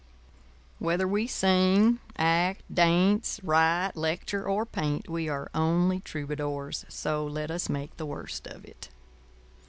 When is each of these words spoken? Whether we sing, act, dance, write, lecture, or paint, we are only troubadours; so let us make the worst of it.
Whether 0.79 1.07
we 1.07 1.27
sing, 1.27 1.99
act, 2.17 2.63
dance, 2.73 3.39
write, 3.43 3.91
lecture, 3.95 4.47
or 4.49 4.65
paint, 4.65 5.07
we 5.07 5.29
are 5.29 5.51
only 5.53 5.99
troubadours; 5.99 6.85
so 6.89 7.23
let 7.23 7.51
us 7.51 7.69
make 7.69 7.95
the 7.97 8.07
worst 8.07 8.47
of 8.47 8.65
it. 8.65 8.89